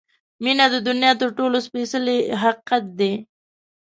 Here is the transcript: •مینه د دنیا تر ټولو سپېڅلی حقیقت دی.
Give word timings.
•مینه 0.43 0.65
د 0.73 0.75
دنیا 0.87 1.11
تر 1.21 1.29
ټولو 1.37 1.57
سپېڅلی 1.67 2.17
حقیقت 2.41 2.83
دی. 2.99 3.13